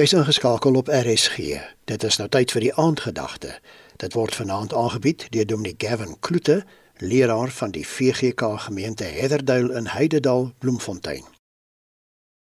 Jy's 0.00 0.12
ingeskakel 0.12 0.74
op 0.74 0.88
RSG. 0.88 1.36
Dit 1.84 2.04
is 2.08 2.16
nou 2.16 2.28
tyd 2.32 2.54
vir 2.54 2.64
die 2.64 2.70
aandgedagte. 2.80 3.50
Dit 4.00 4.14
word 4.16 4.32
vanaand 4.38 4.72
aangebied 4.72 5.26
deur 5.34 5.44
Dominee 5.50 5.74
Gavin 5.76 6.14
Kloete, 6.24 6.62
leraar 7.04 7.52
van 7.52 7.74
die 7.74 7.84
VGK 7.84 8.48
gemeente 8.64 9.04
Heatherduil 9.04 9.68
in 9.76 9.90
Heidedal, 9.92 10.52
Bloemfontein. 10.58 11.26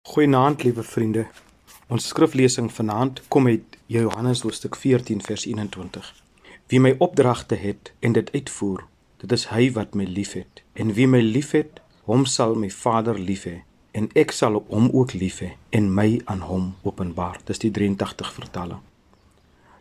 Goeienaand, 0.08 0.64
liewe 0.64 0.88
vriende. 0.88 1.28
Ons 1.92 2.08
skriflesing 2.08 2.72
vanaand 2.72 3.22
kom 3.28 3.52
uit 3.52 3.78
Johannes 3.86 4.42
hoofstuk 4.48 4.80
14 4.80 5.22
vers 5.22 5.46
21. 5.46 6.14
Wie 6.72 6.80
my 6.80 6.96
opdragte 6.98 7.60
het 7.60 7.92
en 8.00 8.16
dit 8.16 8.32
uitvoer, 8.32 8.86
dit 9.18 9.32
is 9.36 9.50
hy 9.52 9.72
wat 9.76 10.00
my 10.00 10.08
liefhet. 10.08 10.64
En 10.74 10.94
wie 10.94 11.08
my 11.08 11.20
liefhet, 11.20 11.84
hom 12.08 12.24
sal 12.26 12.56
my 12.56 12.72
Vader 12.72 13.20
lief 13.20 13.44
hê 13.52 13.64
en 13.92 14.10
ek 14.16 14.32
sal 14.32 14.60
hom 14.70 14.90
ook 14.94 15.14
lief 15.14 15.40
hê 15.44 15.56
en 15.76 15.90
my 15.94 16.22
aan 16.26 16.46
hom 16.46 16.74
openbaar. 16.84 17.40
Dis 17.46 17.62
die 17.64 17.72
83 17.72 18.34
vertaling. 18.34 18.82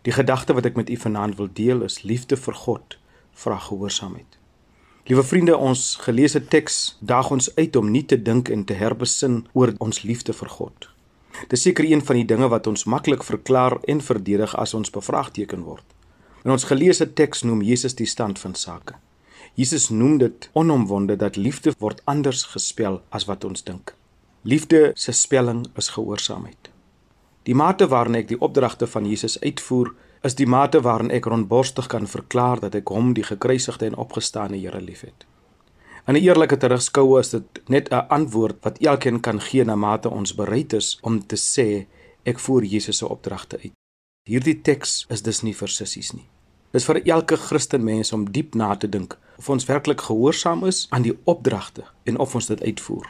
Die 0.02 0.14
gedagte 0.14 0.54
wat 0.56 0.64
ek 0.64 0.76
met 0.78 0.90
u 0.90 0.96
vanaand 0.96 1.36
wil 1.36 1.48
deel 1.52 1.82
is 1.84 2.02
liefde 2.02 2.36
vir 2.36 2.54
God 2.54 2.98
vra 3.38 3.58
gehoorsaamheid. 3.58 4.38
Liewe 5.08 5.24
vriende, 5.24 5.56
ons 5.56 5.96
geleesde 6.04 6.40
teks 6.44 6.98
daag 7.00 7.30
ons 7.30 7.48
uit 7.56 7.76
om 7.76 7.90
nie 7.90 8.04
te 8.04 8.18
dink 8.22 8.48
en 8.52 8.64
te 8.64 8.76
herbesin 8.76 9.46
oor 9.52 9.72
ons 9.78 10.02
liefde 10.02 10.34
vir 10.36 10.50
God. 10.52 10.88
Dis 11.48 11.62
seker 11.62 11.86
een 11.86 12.02
van 12.04 12.18
die 12.18 12.26
dinge 12.28 12.48
wat 12.52 12.66
ons 12.66 12.84
maklik 12.84 13.24
verklaar 13.24 13.78
en 13.88 14.02
verdedig 14.04 14.56
as 14.56 14.74
ons 14.74 14.90
bevraagteken 14.90 15.62
word. 15.64 15.84
In 16.44 16.50
ons 16.50 16.66
geleesde 16.68 17.08
teks 17.12 17.42
noem 17.42 17.62
Jesus 17.62 17.94
die 17.94 18.06
stand 18.06 18.38
van 18.38 18.54
sake. 18.54 18.98
Jesus 19.54 19.88
noem 19.88 20.18
dit 20.18 20.50
onomwonde 20.52 21.16
dat 21.16 21.36
liefde 21.36 21.74
word 21.78 22.02
anders 22.04 22.44
gespel 22.44 23.00
as 23.08 23.24
wat 23.24 23.44
ons 23.44 23.64
dink. 23.64 23.94
Liefde 24.42 24.90
se 24.94 25.12
spelling 25.12 25.66
is 25.76 25.88
gehoorsaamheid. 25.88 26.70
Die 27.42 27.54
mate 27.54 27.88
waarin 27.88 28.14
ek 28.14 28.28
die 28.28 28.40
opdragte 28.40 28.86
van 28.86 29.06
Jesus 29.08 29.38
uitvoer, 29.40 29.94
is 30.22 30.34
die 30.34 30.46
mate 30.46 30.80
waarin 30.84 31.10
ek 31.14 31.26
rondborstig 31.30 31.86
kan 31.88 32.06
verklaar 32.06 32.60
dat 32.60 32.74
ek 32.74 32.92
hom 32.92 33.14
die 33.14 33.24
gekruisigde 33.24 33.86
en 33.86 33.96
opgestane 33.96 34.58
Here 34.58 34.80
liefhet. 34.80 35.26
In 36.08 36.14
'n 36.16 36.22
eerlike 36.22 36.56
terugskoue 36.56 37.20
is 37.20 37.30
dit 37.30 37.60
net 37.68 37.88
'n 37.92 38.08
antwoord 38.08 38.56
wat 38.64 38.78
elkeen 38.78 39.20
kan 39.20 39.40
gee 39.40 39.64
na 39.64 39.76
mate 39.76 40.08
ons 40.10 40.34
bereid 40.34 40.72
is 40.72 40.98
om 41.02 41.26
te 41.26 41.36
sê 41.36 41.86
ek 42.24 42.38
voer 42.38 42.64
Jesus 42.64 42.96
se 42.96 43.08
opdragte 43.08 43.58
uit. 43.62 43.72
Hierdie 44.28 44.60
teks 44.62 45.06
is 45.08 45.22
dus 45.22 45.42
nie 45.42 45.54
vir 45.54 45.68
sissies 45.68 46.12
nie. 46.12 46.28
Dis 46.70 46.84
vir 46.84 47.00
elke 47.04 47.36
Christen 47.36 47.84
mens 47.84 48.12
om 48.12 48.26
diep 48.32 48.54
na 48.54 48.74
te 48.76 48.88
dink 48.88 49.16
of 49.38 49.48
ons 49.48 49.64
werklik 49.64 50.00
gehoorsaam 50.00 50.66
is 50.68 50.86
aan 50.90 51.06
die 51.06 51.14
opdragte 51.24 51.86
en 52.04 52.18
of 52.18 52.34
ons 52.34 52.46
dit 52.50 52.62
uitvoer. 52.62 53.06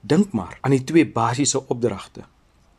Dink 0.00 0.32
maar 0.32 0.58
aan 0.60 0.74
die 0.76 0.84
twee 0.84 1.06
basiese 1.06 1.66
opdragte: 1.66 2.22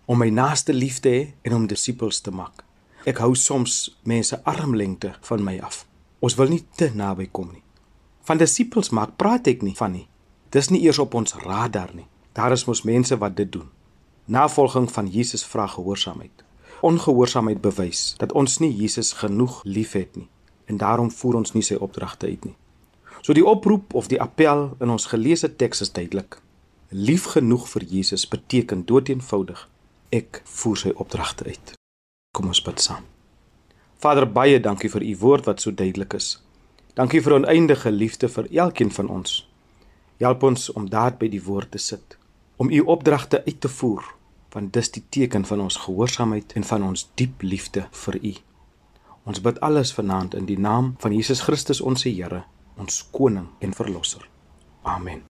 om 0.06 0.20
my 0.20 0.30
naaste 0.30 0.74
lief 0.74 1.00
te 1.00 1.10
hê 1.10 1.24
en 1.48 1.56
om 1.56 1.68
disippels 1.68 2.22
te 2.22 2.32
maak. 2.32 2.64
Ek 3.08 3.20
hou 3.24 3.34
soms 3.36 3.98
mense 4.08 4.40
armlengte 4.48 5.14
van 5.28 5.44
my 5.44 5.58
af. 5.60 5.84
Ons 6.24 6.36
wil 6.40 6.52
nie 6.52 6.64
te 6.80 6.90
naby 6.96 7.28
kom 7.32 7.52
nie. 7.52 7.64
Van 8.24 8.40
disippels 8.40 8.94
maak 8.96 9.18
praat 9.20 9.48
ek 9.52 9.64
nie 9.64 9.76
van 9.76 9.92
nie. 9.92 10.08
Dis 10.56 10.70
nie 10.72 10.84
eers 10.86 11.00
op 11.04 11.16
ons 11.20 11.36
radar 11.44 11.92
nie. 11.96 12.08
Daar 12.34 12.56
is 12.56 12.66
mos 12.68 12.86
mense 12.88 13.18
wat 13.20 13.36
dit 13.36 13.52
doen. 13.52 13.68
Navolging 14.26 14.88
van 14.92 15.10
Jesus 15.12 15.44
vra 15.44 15.68
gehoorsaamheid. 15.68 16.44
Ongehoorsaamheid 16.84 17.62
bewys 17.64 18.16
dat 18.20 18.34
ons 18.36 18.58
nie 18.60 18.72
Jesus 18.76 19.14
genoeg 19.22 19.62
liefhet 19.64 20.18
nie 20.20 20.28
en 20.68 20.78
daarom 20.78 21.12
voer 21.12 21.38
ons 21.40 21.54
nie 21.56 21.64
sy 21.64 21.76
opdragte 21.80 22.28
uit 22.28 22.46
nie. 22.48 22.56
So 23.24 23.36
die 23.36 23.46
oproep 23.46 23.94
of 23.96 24.10
die 24.12 24.20
appel 24.20 24.74
in 24.84 24.92
ons 24.92 25.06
geleesde 25.12 25.48
teks 25.56 25.84
is 25.86 25.94
duidelik. 25.96 26.42
Lief 26.92 27.30
genoeg 27.36 27.70
vir 27.72 27.86
Jesus 27.88 28.26
beteken 28.28 28.84
doeteenvoudig 28.90 29.62
ek 30.12 30.42
voer 30.44 30.80
sy 30.82 30.92
opdragte 31.00 31.48
uit. 31.48 31.74
Kom 32.36 32.52
ons 32.52 32.62
bid 32.66 32.82
saam. 32.84 33.08
Vader, 34.04 34.28
baie 34.28 34.60
dankie 34.60 34.92
vir 34.92 35.06
u 35.08 35.14
woord 35.22 35.48
wat 35.48 35.64
so 35.64 35.72
duidelik 35.72 36.18
is. 36.20 36.36
Dankie 37.00 37.22
vir 37.24 37.38
oneindige 37.40 37.92
liefde 37.92 38.28
vir 38.30 38.50
elkeen 38.52 38.92
van 38.92 39.08
ons. 39.10 39.40
Help 40.20 40.44
ons 40.44 40.68
om 40.76 40.90
daad 40.90 41.16
by 41.22 41.32
die 41.32 41.42
woord 41.44 41.72
te 41.72 41.80
sit, 41.80 42.18
om 42.60 42.70
u 42.70 42.84
opdragte 42.92 43.40
uit 43.48 43.60
te 43.64 43.72
voer, 43.72 44.04
want 44.54 44.74
dis 44.74 44.92
die 44.94 45.04
teken 45.10 45.46
van 45.46 45.62
ons 45.62 45.78
gehoorsaamheid 45.86 46.54
en 46.54 46.64
van 46.64 46.84
ons 46.84 47.08
diep 47.20 47.42
liefde 47.42 47.88
vir 48.06 48.18
u. 48.22 48.34
Ons 49.24 49.42
bid 49.42 49.60
alles 49.60 49.94
vanaand 49.94 50.36
in 50.36 50.46
die 50.46 50.60
naam 50.60 50.96
van 51.00 51.14
Jesus 51.16 51.42
Christus 51.42 51.82
ons 51.82 52.04
Here, 52.04 52.44
ons 52.78 53.04
koning 53.12 53.48
en 53.60 53.74
verlosser. 53.74 54.30
Amen. 54.84 55.24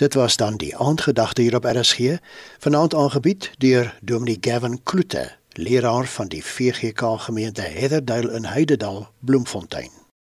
Dit 0.00 0.14
was 0.14 0.36
dan 0.36 0.56
die 0.56 0.76
aandgedagte 0.76 1.42
hier 1.42 1.56
op 1.58 1.64
RSG, 1.64 2.16
vanaand 2.58 2.94
aangebied 2.94 3.50
deur 3.58 3.98
Dominee 4.00 4.38
Gavin 4.40 4.82
Kloete 4.82 5.36
leraar 5.52 6.06
van 6.06 6.28
die 6.28 6.44
VGK 6.44 7.18
gemeente 7.18 7.62
Heatherduil 7.62 8.30
in 8.30 8.44
Heidedal, 8.44 9.08
Bloemfontein. 9.18 9.99